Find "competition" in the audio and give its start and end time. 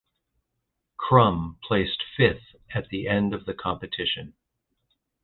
3.53-4.33